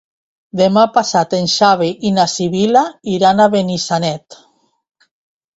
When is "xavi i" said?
1.55-2.11